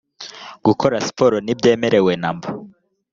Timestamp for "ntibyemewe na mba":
1.41-2.49